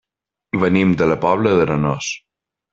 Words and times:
Venim 0.63 0.95
de 1.03 1.09
la 1.13 1.19
Pobla 1.27 1.53
d'Arenós. 1.61 2.13